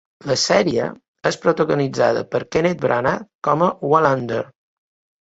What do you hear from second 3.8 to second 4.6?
Wallander.